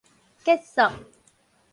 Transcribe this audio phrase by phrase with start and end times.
[0.43, 1.05] 結束